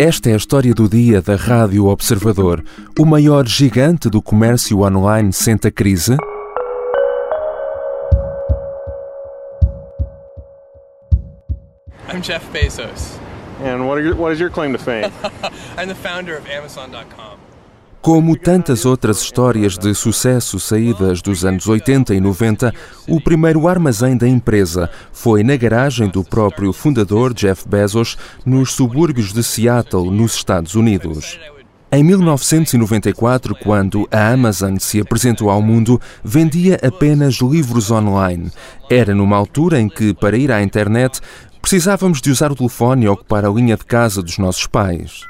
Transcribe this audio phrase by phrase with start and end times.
[0.00, 2.64] Esta é a história do dia da Rádio Observador.
[2.96, 6.16] O maior gigante do comércio online senta crise?
[12.08, 13.18] I'm Jeff Bezos.
[13.60, 15.10] And what, are your, what is your claim to fame?
[15.76, 17.37] I'm the founder of Amazon.com.
[18.08, 22.72] Como tantas outras histórias de sucesso saídas dos anos 80 e 90,
[23.06, 29.34] o primeiro armazém da empresa foi na garagem do próprio fundador Jeff Bezos, nos subúrbios
[29.34, 31.38] de Seattle, nos Estados Unidos.
[31.92, 38.50] Em 1994, quando a Amazon se apresentou ao mundo, vendia apenas livros online.
[38.88, 41.20] Era numa altura em que, para ir à internet,
[41.60, 45.28] precisávamos de usar o telefone e ocupar a linha de casa dos nossos pais.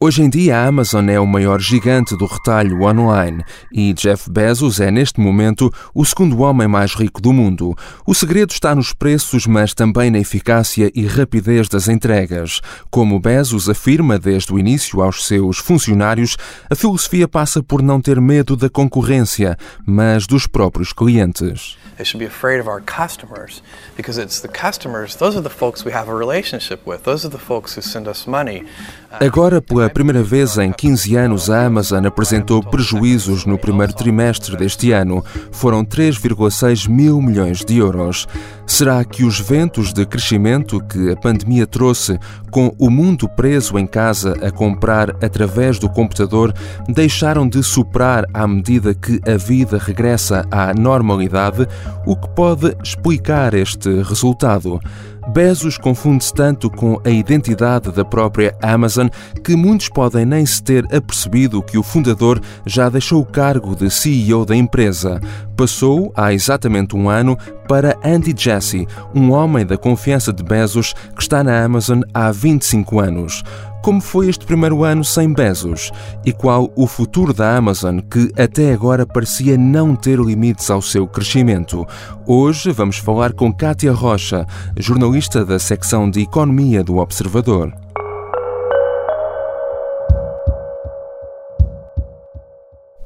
[0.00, 4.78] Hoje em dia, a Amazon é o maior gigante do retalho online e Jeff Bezos
[4.78, 7.74] é, neste momento, o segundo homem mais rico do mundo.
[8.06, 12.60] O segredo está nos preços, mas também na eficácia e rapidez das entregas.
[12.92, 16.36] Como Bezos afirma desde o início aos seus funcionários,
[16.70, 21.76] a filosofia passa por não ter medo da concorrência, mas dos próprios clientes.
[21.98, 23.60] They should be afraid of our customers
[23.96, 27.02] because it's the customers, those are the folks we have a relationship with.
[27.02, 28.64] Those are the folks who send us money.
[29.10, 34.92] Agora, pela primeira vez em 15 anos, a Amazon apresentou prejuízos no primeiro trimestre deste
[34.92, 35.24] ano.
[35.50, 38.28] Foram 3,6 mil milhões de euros.
[38.66, 42.18] Será que os ventos de crescimento que a pandemia trouxe,
[42.50, 46.52] com o mundo preso em casa a comprar através do computador,
[46.86, 51.66] deixaram de soprar à medida que a vida regressa à normalidade?
[52.06, 54.80] O que pode explicar este resultado?
[55.28, 59.08] Bezos confunde-se tanto com a identidade da própria Amazon
[59.44, 63.90] que muitos podem nem se ter apercebido que o fundador já deixou o cargo de
[63.90, 65.20] CEO da empresa.
[65.54, 67.36] Passou, há exatamente um ano,
[67.68, 72.98] para Andy Jassy, um homem da confiança de Bezos que está na Amazon há 25
[72.98, 73.44] anos.
[73.82, 75.92] Como foi este primeiro ano sem Bezos?
[76.24, 81.06] E qual o futuro da Amazon, que até agora parecia não ter limites ao seu
[81.06, 81.86] crescimento?
[82.26, 84.44] Hoje vamos falar com Kátia Rocha,
[84.76, 87.72] jornalista da secção de Economia do Observador.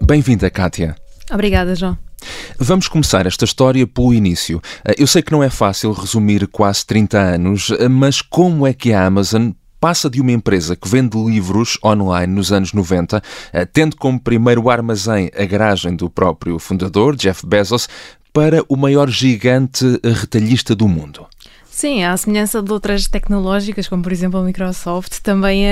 [0.03, 0.97] Bem-vinda, Kátia.
[1.31, 1.97] Obrigada, João.
[2.59, 4.61] Vamos começar esta história pelo início.
[4.97, 9.05] Eu sei que não é fácil resumir quase 30 anos, mas como é que a
[9.05, 9.51] Amazon
[9.83, 13.21] passa de uma empresa que vende livros online nos anos 90,
[13.73, 17.89] tendo como primeiro armazém a garagem do próprio fundador, Jeff Bezos,
[18.33, 21.27] para o maior gigante retalhista do mundo?
[21.69, 25.71] Sim, à semelhança de outras tecnológicas, como por exemplo a Microsoft, também a,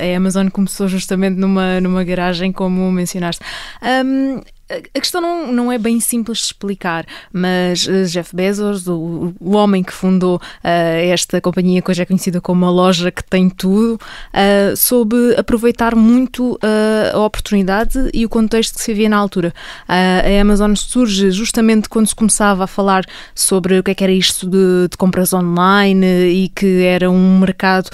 [0.00, 3.44] a, a Amazon começou justamente numa, numa garagem, como mencionaste.
[3.82, 9.32] Um, a questão não, não é bem simples de explicar, mas eh, Jeff Bezos, o,
[9.38, 13.22] o homem que fundou uh, esta companhia que hoje é conhecida como uma loja que
[13.22, 19.08] tem tudo, uh, soube aproveitar muito uh, a oportunidade e o contexto que se havia
[19.08, 19.54] na altura.
[19.86, 24.12] a Amazon surge justamente quando se começava a falar sobre o que, é que era
[24.12, 27.88] isto de, de, compras online e que era um mercado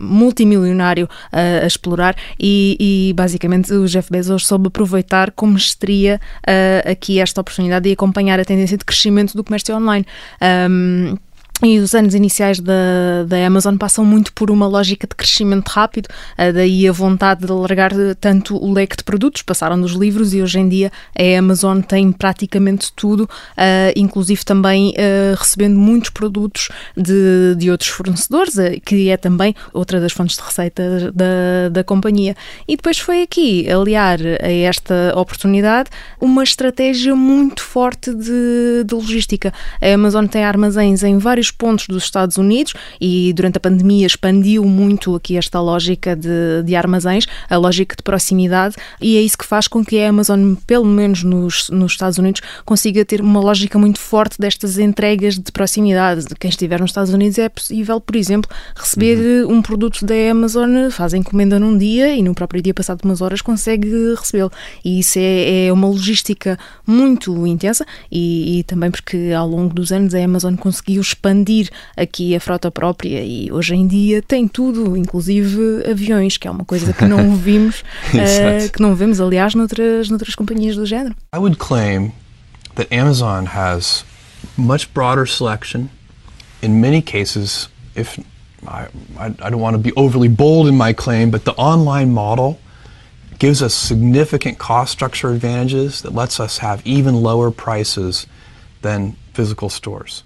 [0.00, 7.20] multimilionário a explorar e, e basicamente o Jeff Bezos soube aproveitar como teria uh, aqui
[7.20, 10.06] esta oportunidade de acompanhar a tendência de crescimento do comércio online.
[10.70, 11.16] Um,
[11.64, 16.08] e os anos iniciais da, da Amazon passam muito por uma lógica de crescimento rápido,
[16.38, 19.42] uh, daí a vontade de alargar tanto o leque de produtos.
[19.42, 24.90] Passaram dos livros e hoje em dia a Amazon tem praticamente tudo, uh, inclusive também
[24.90, 30.42] uh, recebendo muitos produtos de, de outros fornecedores, que é também outra das fontes de
[30.42, 32.34] receita da, da companhia.
[32.66, 35.90] E depois foi aqui aliar a esta oportunidade
[36.20, 39.52] uma estratégia muito forte de, de logística.
[39.80, 44.64] A Amazon tem armazéns em vários pontos dos Estados Unidos e durante a pandemia expandiu
[44.64, 49.46] muito aqui esta lógica de, de armazéns, a lógica de proximidade, e é isso que
[49.46, 53.78] faz com que a Amazon, pelo menos nos, nos Estados Unidos, consiga ter uma lógica
[53.78, 56.26] muito forte destas entregas de proximidade.
[56.38, 59.56] Quem estiver nos Estados Unidos é possível, por exemplo, receber uhum.
[59.56, 63.20] um produto da Amazon, faz a encomenda num dia e no próprio dia, passado umas
[63.20, 64.50] horas, consegue recebê-lo.
[64.84, 69.92] E isso é, é, uma logística muito intensa e, e também porque ao longo dos
[69.92, 74.46] anos a Amazon conseguiu expandir expandir aqui a frota própria e hoje em dia tem
[74.46, 79.54] tudo, inclusive aviões, que é uma coisa que não vimos, uh, que não vemos, aliás,
[79.54, 81.14] noutras, noutras companhias do género.
[81.34, 82.12] I would claim
[82.76, 84.04] that Amazon has
[84.56, 85.88] much broader selection.
[86.62, 88.18] In many cases, if
[88.66, 88.86] I,
[89.18, 92.58] I don't want to be overly bold in my claim, but the online model
[93.38, 98.26] gives us significant cost structure advantages that lets us have even lower prices
[98.82, 100.22] than physical stores.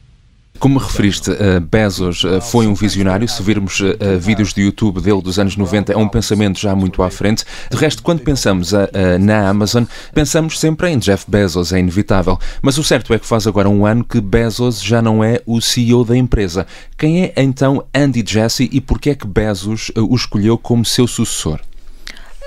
[0.59, 3.29] Como referiste, uh, Bezos uh, foi um visionário.
[3.29, 7.03] Se virmos uh, vídeos de YouTube dele dos anos 90, é um pensamento já muito
[7.03, 7.45] à frente.
[7.71, 8.73] De resto, quando pensamos
[9.21, 12.39] na Amazon, pensamos sempre em Jeff Bezos, é inevitável.
[12.63, 15.61] Mas o certo é que faz agora um ano que Bezos já não é o
[15.61, 16.67] CEO da empresa.
[16.97, 21.07] Quem é então Andy Jassy e por que é que Bezos o escolheu como seu
[21.07, 21.61] sucessor?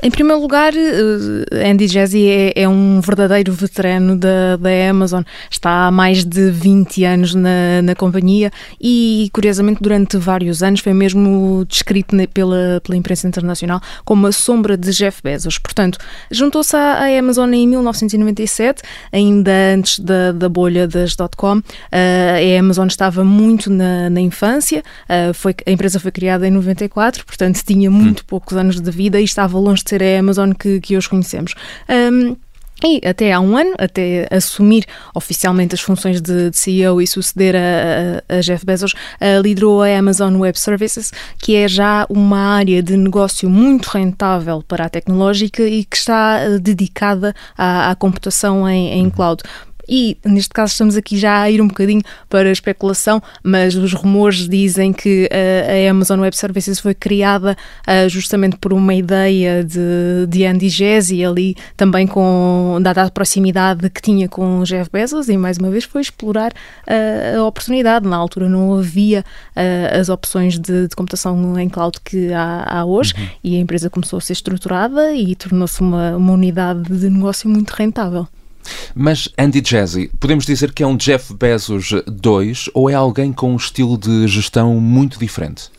[0.01, 5.23] Em primeiro lugar, eh, Andy Jassy é, é, um verdadeiro veterano da, da Amazon.
[5.51, 8.49] Está há mais de 20 anos na, na companhia
[8.79, 14.77] e, curiosamente, durante vários anos foi mesmo descrito pela, pela imprensa internacional como a sombra
[14.77, 15.57] de Jeff Bezos.
[15.57, 15.97] Portanto,
[16.31, 18.81] juntou-se à, à, Amazon em 1997,
[19.11, 21.57] ainda antes da, da bolha das dot-com.
[21.57, 26.51] Uh, a Amazon estava muito na, na infância, uh, foi, a empresa foi criada em
[26.51, 28.25] 94, portanto tinha muito hum.
[28.25, 31.53] poucos anos de vida e estava longe de ser a Amazon que, que hoje conhecemos.
[31.89, 32.36] Um,
[32.83, 37.53] e até há um ano, até assumir oficialmente as funções de, de CEO e suceder
[37.56, 37.59] a,
[38.33, 42.81] a, a, Jeff Bezos, uh, liderou a Amazon Web Services, que é já uma área
[42.81, 48.68] de negócio muito rentável para a tecnológica e que está uh, dedicada à, à computação
[48.69, 49.44] em, em cloud
[49.89, 53.94] e neste caso estamos aqui já a ir um bocadinho para a especulação, mas os
[53.94, 57.57] rumores dizem que uh, a Amazon Web Services foi criada
[57.88, 63.89] uh, justamente por uma ideia de, de Andy Jassy ali também com dada a proximidade
[63.89, 68.07] que tinha com Jeff Bezos e mais uma vez foi explorar uh, a oportunidade.
[68.07, 69.24] Na altura não havia
[70.00, 73.27] as opções de, de, computação em cloud que há, há hoje uhum.
[73.44, 77.71] e a empresa começou a ser estruturada e tornou-se uma, uma unidade de negócio muito
[77.71, 78.27] rentável.
[78.95, 83.53] Mas Andy Jassy, podemos dizer que é um Jeff Bezos 2 ou é alguém com
[83.53, 85.69] um estilo de gestão muito diferente?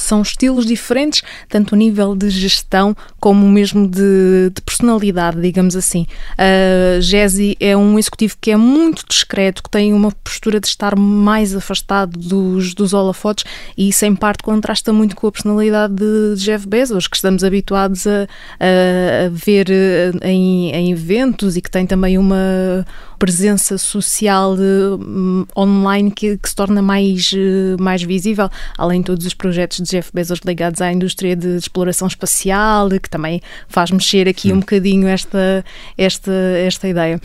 [0.00, 6.06] São estilos diferentes, tanto a nível de gestão como mesmo de, de personalidade, digamos assim.
[6.32, 10.96] Uh, Jesse é um executivo que é muito discreto, que tem uma postura de estar
[10.96, 13.44] mais afastado dos, dos holofotes
[13.76, 18.06] e isso em parte contrasta muito com a personalidade de Jeff Bezos, que estamos habituados
[18.06, 18.22] a,
[18.60, 22.86] a ver eh, em, em eventos e que tem também uma
[23.18, 29.26] presença social uh, online que, que, se torna mais, uh, mais visível, além de todos
[29.26, 34.28] os projetos de Jeff Bezos ligados à indústria de exploração espacial, que também faz mexer
[34.28, 34.54] aqui Sim.
[34.54, 35.64] um bocadinho esta,
[35.96, 37.20] esta, esta ideia.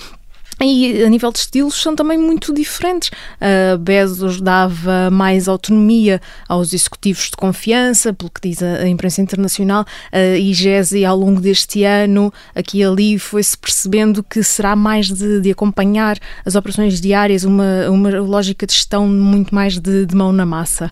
[0.64, 3.10] E a nível de estilos são também muito diferentes.
[3.10, 9.22] Uh, Bezos dava mais autonomia aos executivos de confiança, pelo que diz a, a imprensa
[9.22, 14.76] internacional, uh, e Jesse, ao longo deste ano, aqui e ali, foi-se percebendo que será
[14.76, 20.06] mais de, de, acompanhar as operações diárias, uma, uma lógica de gestão muito mais de,
[20.06, 20.90] de mão na massa.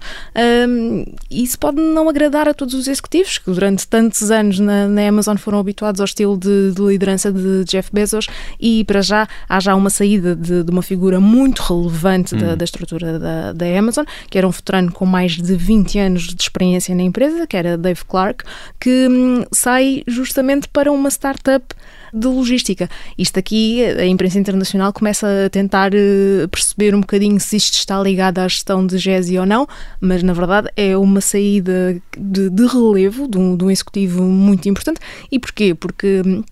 [0.68, 5.08] Um, isso pode não agradar a todos os executivos, que durante tantos anos na, na
[5.08, 8.28] Amazon foram habituados ao estilo de, de liderança de Jeff Bezos,
[8.60, 12.58] e para já há já uma saída de, de uma figura muito relevante da, hum.
[12.58, 16.42] da, estrutura da, da, Amazon, que era um veterano com mais de 20 anos de
[16.42, 18.44] experiência na empresa, que era Dave Clark,
[18.80, 21.76] que hum, sai justamente para uma startup
[22.14, 22.90] de logística.
[23.18, 28.02] Isto aqui, a imprensa internacional começa a tentar uh, perceber um bocadinho se isto está
[28.02, 29.68] ligado à gestão de GESI ou não,
[30.00, 34.68] mas na verdade é uma saída de, de relevo de um, de um executivo muito
[34.68, 35.00] importante.
[35.32, 35.74] E porquê?
[35.74, 36.44] Porque hum,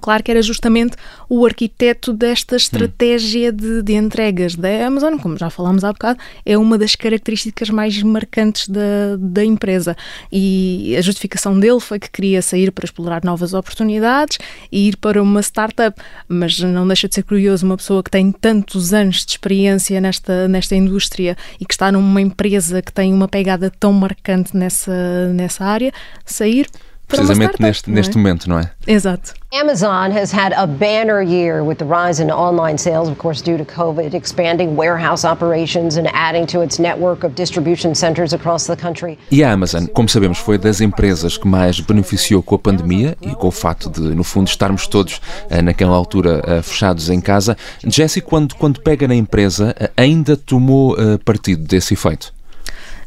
[0.00, 0.96] Claro que era justamente
[1.28, 6.56] o arquiteto desta estratégia de, de, entregas da Amazon, como já falámos há bocado, é
[6.56, 9.94] uma das características mais marcantes da, da empresa.
[10.30, 14.38] E a justificação dele foi que queria sair para explorar novas oportunidades
[14.70, 18.32] e ir para uma startup, mas não deixa de ser curioso uma pessoa que tem
[18.32, 23.28] tantos anos de experiência nesta, nesta indústria e que está numa empresa que tem uma
[23.28, 25.92] pegada tão marcante nessa, nessa área,
[26.24, 26.66] sair
[27.16, 27.94] precisamente neste, é?
[27.94, 28.70] neste momento, não é?
[28.86, 29.34] Exato.
[29.54, 33.58] Amazon has had a banner year with the rise in online sales, of course, due
[33.58, 38.74] to COVID, expanding warehouse operations and adding to its network of distribution centers across the
[38.74, 39.18] country.
[39.30, 43.34] E a Amazon, como sabemos, foi das empresas que mais beneficiou com a pandemia e
[43.34, 47.54] com o fato de, no fundo, estarmos todos eh, naquela altura eh, fechados em casa.
[47.86, 52.32] Jesse, quando, quando pega na empresa, eh, ainda tomou partido desse efeito?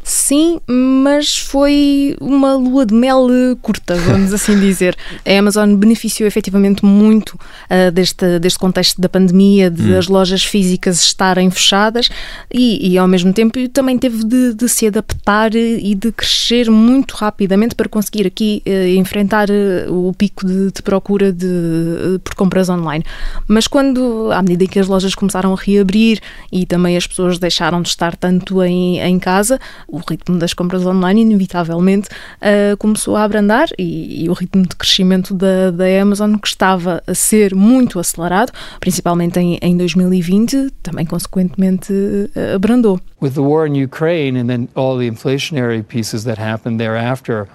[0.07, 3.27] Sim, mas foi uma lua de mel
[3.59, 4.95] curta, vamos assim dizer.
[5.25, 9.97] A Amazon beneficiou efetivamente muito uh, deste, deste contexto da pandemia, de hum.
[9.97, 12.07] as lojas físicas estarem fechadas
[12.53, 17.15] e, e ao mesmo tempo também teve de, de, se adaptar e de crescer muito
[17.15, 22.69] rapidamente para conseguir aqui uh, enfrentar uh, o pico de, de procura de, por compras
[22.69, 23.03] online.
[23.47, 26.19] Mas quando, à medida que as lojas começaram a reabrir
[26.51, 29.59] e também as pessoas deixaram de estar tanto em, em casa,
[29.95, 34.75] o ritmo das compras online inevitavelmente uh, começou a abrandar e, e, o ritmo de
[34.75, 41.05] crescimento da, da Amazon que estava a ser muito acelerado, principalmente em, em 2020, também
[41.05, 42.99] consequentemente uh, abrandou.
[43.21, 47.47] With the war in Ukraine and then all the inflationary pieces that happened thereafter,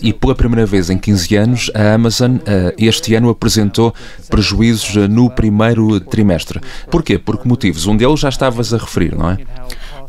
[0.00, 3.94] e pela primeira vez em 15 anos, a Amazon eh, este ano apresentou
[4.28, 6.60] prejuízos eh, no primeiro trimestre.
[6.90, 7.18] Porquê?
[7.18, 7.86] Por que motivos?
[7.86, 9.38] Um deles já estavas a referir, não é?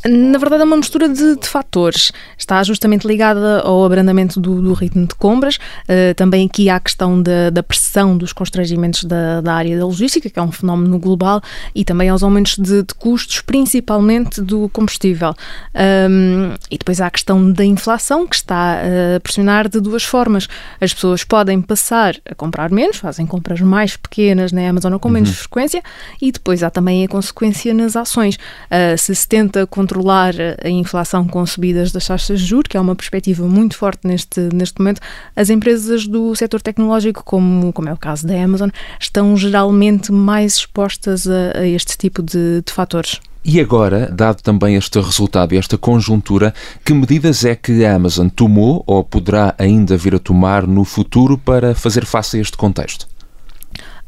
[0.06, 2.12] Na verdade, é uma mistura de, de fatores.
[2.38, 6.79] Está justamente ligada ao abrandamento do, do ritmo de compras, uh, também aqui há a
[6.79, 10.98] questão da, da pressão dos constrangimentos da, da, área da logística, que é um fenómeno
[10.98, 11.41] global,
[11.75, 15.34] e também aos aumentos de, de custos, principalmente do combustível.
[16.10, 18.79] Um, e depois há a questão da inflação, que está
[19.15, 20.48] a pressionar de duas formas.
[20.79, 25.29] As pessoas podem passar a comprar menos, fazem compras mais pequenas na Amazon com menos
[25.29, 25.36] uhum.
[25.36, 25.84] frequência,
[26.22, 28.36] e depois há também a consequência nas ações.
[28.36, 32.79] Uh, se se tenta controlar a inflação com subidas das taxas de juros, que é
[32.79, 35.01] uma perspectiva muito forte neste, neste momento,
[35.36, 38.69] as empresas do setor tecnológico, como, como é o caso da Amazon,
[39.00, 43.19] estão geralmente mais expostas a, a este tipo de, de fatores.
[43.43, 46.53] E agora, dado também este resultado e esta conjuntura,
[46.86, 51.36] que medidas é que a Amazon tomou ou poderá ainda vir a tomar no futuro
[51.36, 53.08] para fazer face a este contexto?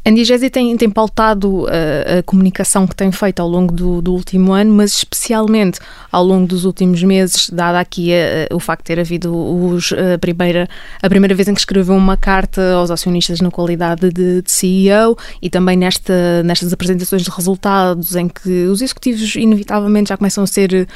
[0.03, 4.01] A Indigesi tem, tem pautado a, uh, a, comunicação que tem feito ao longo do,
[4.01, 5.79] do, último ano, mas especialmente
[6.11, 9.93] ao longo dos últimos meses, dada aqui a, a, o facto de ter havido os,
[9.93, 10.67] a, primeira,
[11.03, 15.15] a primeira vez em que escreveu uma carta aos acionistas na qualidade de, de CEO
[15.39, 20.47] e também nesta, nestas apresentações de resultados em que os executivos inevitavelmente já começam a
[20.47, 20.87] ser,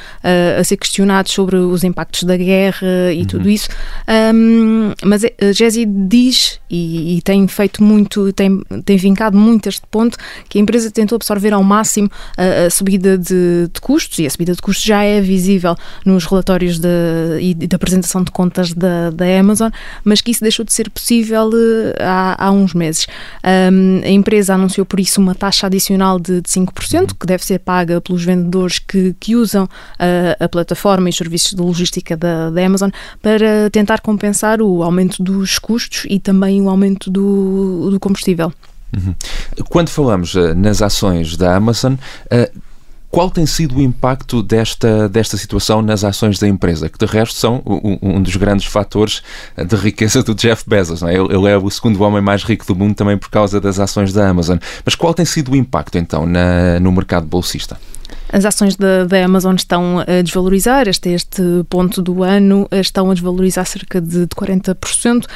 [0.58, 3.26] a ser questionados sobre os impactos da guerra e uhum.
[3.26, 3.68] tudo isso.
[4.34, 9.86] Um, mas a Gesi diz e, e, tem feito muito, tem, tem vincado muito este
[9.90, 14.26] ponto, que a empresa tentou absorver ao máximo a, a subida de, de, custos, e
[14.26, 16.88] a subida de custos já é visível nos relatórios de,
[17.40, 19.70] e da apresentação de contas da, da Amazon,
[20.04, 23.06] mas que isso deixou de ser possível eh, há, há uns meses.
[23.44, 27.58] Um, a empresa anunciou por isso uma taxa adicional de, de 5%, que deve ser
[27.58, 32.50] paga pelos vendedores que, que usam a, a plataforma e os serviços de logística da,
[32.50, 32.90] da Amazon
[33.22, 38.52] para tentar compensar o aumento dos custos e também o aumento do, do combustível.
[38.94, 39.14] Uhum.
[39.68, 42.60] Quando falamos uh, nas ações da Amazon, uh,
[43.10, 47.38] qual tem sido o impacto desta, desta situação nas ações da empresa, que de resto
[47.38, 49.22] são um, um dos grandes fatores
[49.56, 51.02] de riqueza do Jeff Bezos?
[51.02, 51.14] É?
[51.14, 54.12] Ele, ele, é o segundo homem mais rico do mundo também por causa das ações
[54.12, 54.58] da Amazon.
[54.84, 57.78] Mas qual tem sido o impacto então na, no mercado bolsista?
[58.32, 63.14] As ações da, da Amazon estão a desvalorizar, este, este ponto do ano, estão a
[63.14, 65.26] desvalorizar cerca de, de 40%.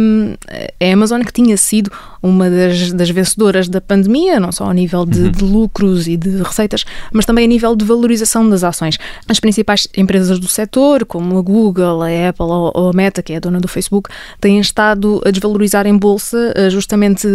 [0.00, 0.34] Um,
[0.80, 1.90] a Amazon, que tinha sido
[2.22, 5.30] uma das, das vencedoras da pandemia, não só a nível de, uhum.
[5.30, 8.98] de, lucros e de receitas, mas também a nível de valorização das ações.
[9.28, 13.36] As principais empresas do setor, como a Google, a Apple ou a Meta, que é
[13.36, 14.08] a dona do Facebook,
[14.40, 17.26] têm estado a desvalorizar em bolsa eh, justamente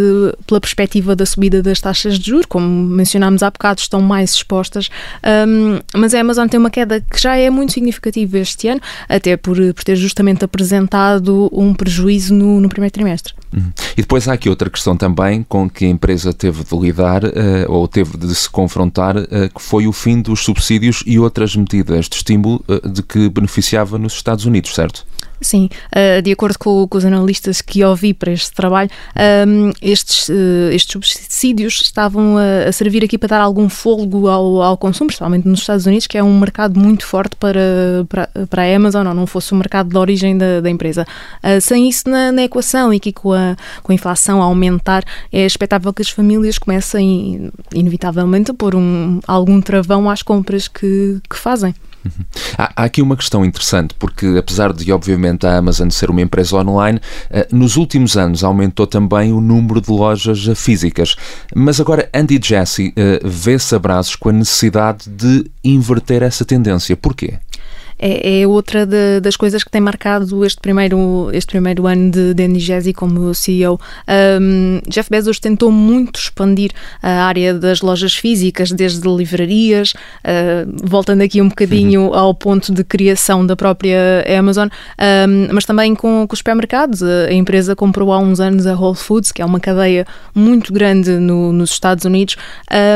[0.46, 4.87] pela perspectiva da subida das taxas de juros, como mencionámos há bocado, estão mais expostas
[5.46, 9.36] um, mas a Amazon tem uma queda que já é muito significativa este ano, até
[9.36, 13.34] por, por ter justamente apresentado um prejuízo no, no primeiro trimestre.
[13.54, 13.72] Uhum.
[13.96, 17.28] E depois há aqui outra questão também com que a empresa teve de lidar uh,
[17.68, 22.08] ou teve de se confrontar, uh, que foi o fim dos subsídios e outras medidas
[22.08, 25.06] de estímulo uh, de que beneficiava nos Estados Unidos, certo?
[25.40, 28.90] Sim, uh, de acordo com, os analistas que ouvi para este trabalho,
[29.46, 34.76] um, estes, uh, estes subsídios estavam a, servir aqui para dar algum fôlego ao, ao
[34.76, 37.60] consumo, principalmente nos Estados Unidos, que é um mercado muito forte para,
[38.08, 41.06] para, para a Amazon, ou não fosse o mercado de origem da, da empresa.
[41.42, 45.04] Uh, sem isso na, na, equação e que com a, com a inflação a aumentar,
[45.32, 51.20] é expectável que as famílias comecem, inevitavelmente, a pôr um, algum travão às compras que,
[51.28, 51.74] que fazem.
[52.56, 56.56] Há, há, aqui uma questão interessante, porque apesar de, obviamente, a Amazon ser uma empresa
[56.56, 57.00] online,
[57.30, 61.16] eh, nos últimos anos aumentou também o número de lojas físicas.
[61.54, 66.96] Mas agora Andy Jassy eh, vê-se a braços com a necessidade de inverter essa tendência.
[66.96, 67.38] Porquê?
[67.98, 72.34] É, é outra de, das coisas que tem marcado este primeiro, este primeiro ano de,
[72.34, 73.80] de Andy como CEO.
[74.40, 76.70] Um, Jeff Bezos tentou muito expandir
[77.02, 82.14] a área das lojas físicas, desde livrarias, uh, voltando aqui um bocadinho uhum.
[82.14, 87.02] ao ponto de criação da própria Amazon, um, mas também com, com os supermercados.
[87.02, 91.10] A empresa comprou há uns anos a Whole Foods, que é uma cadeia muito grande
[91.12, 92.36] no, nos Estados Unidos,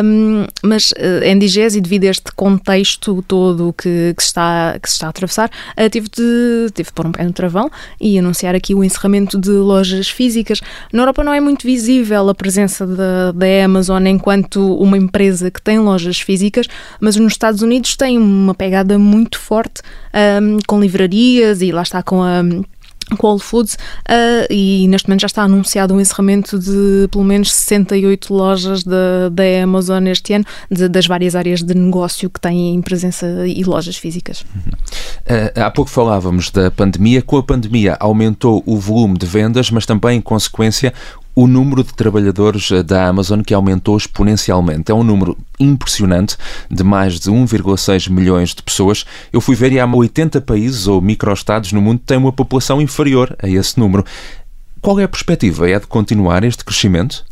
[0.05, 4.97] um, mas uh, Andy Jassy, devido a este contexto todo que, que, está, que se
[4.97, 7.71] está a atravessar, uh, teve, de, teve de pôr um pé no travão
[8.01, 10.61] e anunciar aqui o encerramento de lojas físicas.
[10.93, 15.61] Na Europa não é muito visível a presença da, da Amazon enquanto uma empresa que
[15.61, 16.67] tem lojas físicas,
[17.01, 19.83] mas nos Estados Unidos tem uma pegada muito forte
[20.43, 22.43] um, com livrarias e lá está com a
[23.17, 27.25] com Whole Foods uh, e neste momento já está anunciado o um encerramento de pelo
[27.25, 32.41] menos 68 lojas da, da Amazon este ano, de, das várias áreas de negócio que
[32.41, 34.43] têm presença e lojas físicas.
[34.43, 34.82] Uh,
[35.55, 37.23] há pouco falávamos da pandemia.
[37.23, 40.93] Com a pandemia aumentou o volume de vendas, mas também, em consequência,
[41.35, 44.91] o número de trabalhadores eh, da Amazon que aumentou exponencialmente.
[44.91, 46.37] É um número impressionante
[46.71, 49.05] de mais de 1,6 milhões de pessoas.
[49.33, 52.81] Eu fui ver e há 80 países ou microestados no mundo que têm uma população
[52.81, 54.05] inferior a esse número.
[54.81, 55.71] Qual é a perspectiva?
[55.71, 57.25] É de continuar este crescimento?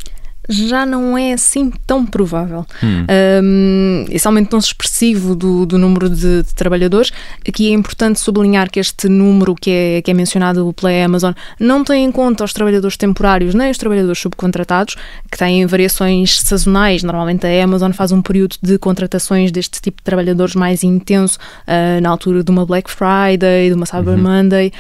[0.49, 2.66] Já não é assim tão provável.
[2.82, 3.06] Hum.
[3.42, 7.12] Um, esse aumento tão expressivo do, do número de, de, trabalhadores,
[7.47, 11.85] aqui é importante sublinhar que este número que é, que é mencionado pela Amazon não
[11.85, 14.97] tem em conta os trabalhadores temporários nem os trabalhadores subcontratados,
[15.30, 17.02] que têm variações sazonais.
[17.02, 22.00] Normalmente a Amazon faz um período de contratações deste tipo de trabalhadores mais intenso uh,
[22.00, 24.23] na altura de uma Black Friday, de uma Cyber uhum.
[24.23, 24.73] Monday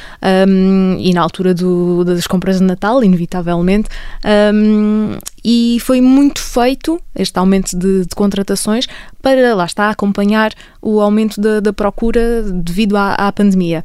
[0.48, 3.88] um, e na altura do, das compras de Natal, inevitavelmente.
[4.52, 8.86] Um, e foi muito feito este aumento de, de, contratações
[9.22, 13.82] para, lá está, acompanhar o aumento da, da procura devido à, à pandemia.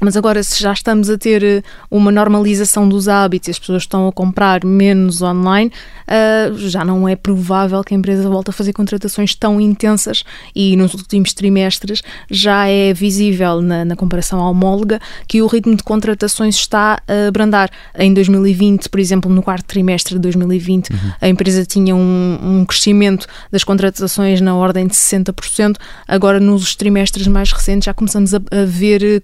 [0.00, 4.08] Mas agora, se já estamos a ter eh, uma normalização dos hábitos, as pessoas estão
[4.08, 5.70] a comprar menos online,
[6.08, 10.24] uh, já não é provável que a empresa volte a fazer contratações tão intensas
[10.56, 15.82] e nos últimos trimestres já é visível na, na comparação homóloga que o ritmo de
[15.82, 17.70] contratações está a abrandar.
[17.96, 20.98] Em 2020, por exemplo, no quarto trimestre de 2020, uhum.
[21.20, 25.76] a empresa tinha um, um crescimento das contratações na ordem de 60%.
[26.08, 29.20] Agora, nos trimestres mais recentes, já começamos a, a ver eh,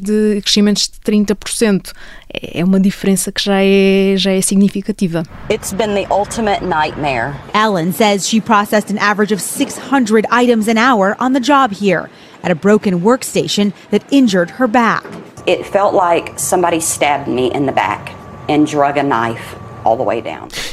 [0.00, 1.92] de crescimentos de 30%.
[2.32, 5.22] É uma diferença que já é, já é significativa.
[5.50, 7.34] It's been the ultimate nightmare.
[7.54, 12.08] Ellen says she processed an average of 600 items an hour on the job here
[12.42, 15.04] at a broken workstation that injured her back.
[15.46, 18.14] It felt like somebody stabbed me in the back
[18.48, 19.56] and drug a knife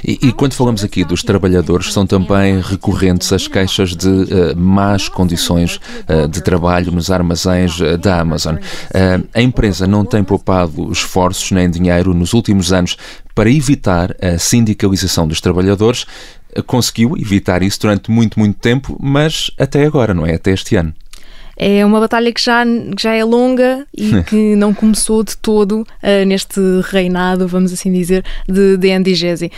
[0.03, 5.09] e, e, quando falamos aqui dos trabalhadores, são também recorrentes as queixas de uh, más
[5.09, 8.55] condições uh, de trabalho nos armazéns uh, da Amazon.
[9.33, 12.97] a empresa não tem poupado esforços nem dinheiro nos últimos anos
[13.35, 16.05] para evitar a sindicalização dos trabalhadores.
[16.65, 20.35] Conseguiu evitar isso durante muito, muito tempo, mas até agora, não é?
[20.35, 20.93] Até este ano.
[21.63, 25.81] É uma batalha que já, que já é longa e que não começou de todo
[25.81, 29.51] uh, neste reinado, vamos assim dizer, de, de Andy Jassy.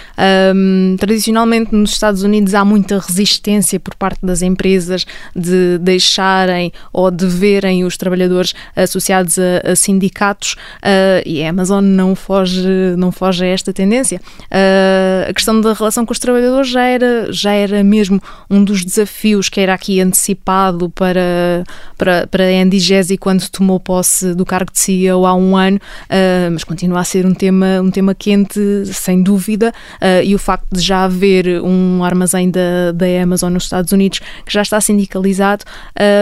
[0.53, 7.09] Um, tradicionalmente nos Estados Unidos há muita resistência por parte das empresas de deixarem ou
[7.09, 13.13] de verem os trabalhadores associados a, a sindicatos uh, e a Amazon não foge, não
[13.13, 14.19] foge a esta tendência.
[14.51, 18.83] Uh, a questão da relação com os trabalhadores já era, já era mesmo um dos
[18.83, 21.63] desafios que era aqui antecipado para
[21.97, 26.51] para, para Andy Jassy quando tomou posse do cargo de CEO há um ano, uh,
[26.51, 30.67] mas continua a ser um tema, um tema quente, sem dúvida, uh, e o facto
[30.71, 35.63] de já haver um armazém da, da Amazon nos Estados Unidos que já está sindicalizado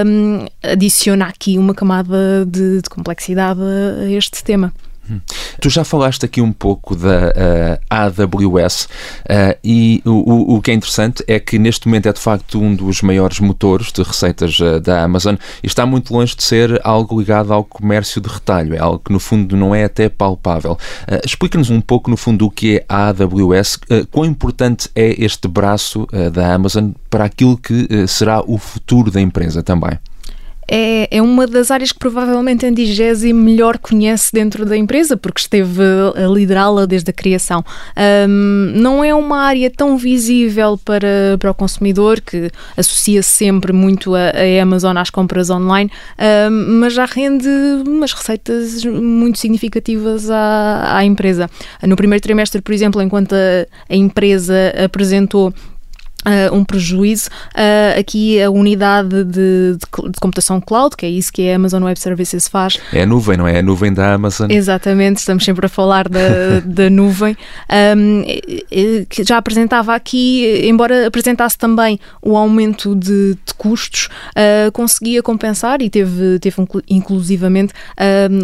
[0.06, 4.74] um, adiciona aqui uma camada de, de complexidade a este tema.
[5.60, 10.74] Tu já falaste aqui um pouco da uh, AWS uh, e o, o, que é
[10.74, 14.80] interessante é que neste momento é de facto um dos maiores motores de receitas uh,
[14.80, 18.80] da Amazon e está muito longe de ser algo ligado ao comércio de retalho, é
[18.80, 20.78] algo que no fundo não é até palpável.
[21.24, 26.08] Explica-nos um pouco no fundo o que é a AWS, quão importante é este braço
[26.34, 29.98] da Amazon para aquilo que será o futuro da empresa também
[30.74, 35.42] é, é uma das áreas que provavelmente a Andigesi melhor conhece dentro da empresa, porque
[35.42, 35.84] esteve
[36.16, 37.62] a liderá-la desde a criação.
[38.28, 44.16] Um, não é uma área tão visível para, para o consumidor, que associa sempre muito
[44.16, 45.92] a, a Amazon às compras online,
[46.50, 47.50] um, mas já rende
[47.86, 51.50] umas receitas muito significativas à, à empresa.
[51.84, 54.56] No primeiro trimestre, por exemplo, enquanto a, a empresa
[54.86, 55.54] apresentou
[56.22, 57.30] Uh, um prejuízo.
[57.56, 61.82] Uh, aqui a unidade de, de, de, computação cloud, que é isso que a Amazon
[61.84, 62.78] Web Services faz.
[62.94, 63.58] É a nuvem, não é?
[63.58, 64.52] A nuvem da Amazon.
[64.52, 67.36] Exatamente, estamos sempre a falar da, da nuvem.
[67.98, 68.24] Um,
[69.10, 74.08] que já apresentava aqui, embora apresentasse também o aumento de, de custos,
[74.38, 76.56] uh, conseguia compensar e teve, teve
[76.88, 77.74] inclusivamente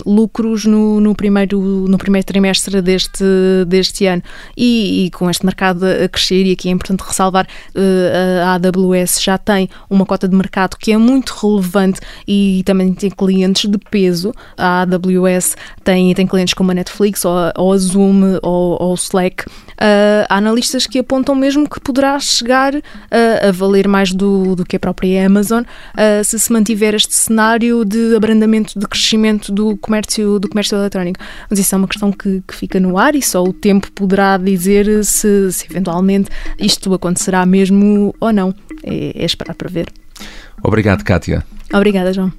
[0.06, 3.24] lucros no, no, primeiro, no primeiro trimestre deste,
[3.68, 4.24] deste ano.
[4.56, 7.48] E, e com este mercado a crescer, e aqui é importante ressalvar
[8.44, 13.10] a AWS já tem uma cota de mercado que é muito relevante e também tem
[13.10, 14.34] clientes de peso.
[14.58, 18.96] A AWS tem, tem clientes como a Netflix ou ou a Zoom ou, ou o
[18.96, 19.44] Slack.
[19.48, 22.82] Uh, há analistas que apontam mesmo que poderá chegar uh,
[23.48, 27.86] a valer mais do, do que a própria Amazon uh, se se mantiver este cenário
[27.86, 31.20] de abrandamento, de crescimento do comércio, do comércio eletrónico.
[31.50, 34.38] Mas isso é uma questão que, que fica no ar e só o tempo poderá
[34.38, 37.57] dizer se, se eventualmente isto acontecerá mesmo
[38.20, 38.54] ou não.
[38.84, 39.88] É, é esperar para ver.
[40.64, 41.46] Obrigado, Kátia.
[41.74, 42.32] Obrigada, João.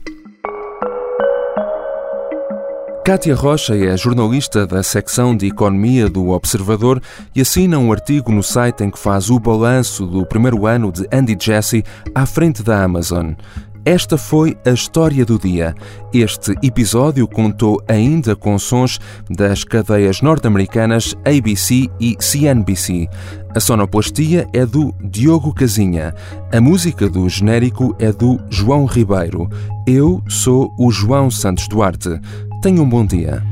[3.09, 7.01] Kátia Rocha é jornalista da secção de Economia do Observador
[7.35, 11.09] e assina um artigo no site em que faz o balanço do primeiro ano de
[11.11, 11.83] Andy Jassy
[12.15, 13.33] à frente da Amazon.
[13.89, 15.75] Esta foi a história do dia.
[16.13, 23.09] Este episódio contou ainda com sons das cadeias norte-americanas ABC e CNBC.
[23.57, 26.15] A sonoplastia é do Diogo Casinha.
[26.53, 29.49] A música do genérico é do João Ribeiro.
[29.87, 32.21] Eu sou o João Santos Duarte.
[32.61, 33.43] Tenha um bom dia.